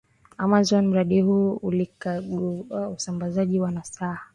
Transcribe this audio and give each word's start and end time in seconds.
Amazon 0.37 0.87
Mradi 0.87 1.21
huu 1.21 1.53
ulikagua 1.53 2.87
usambazaji 2.89 3.59
wa 3.59 3.71
nasaba 3.71 4.19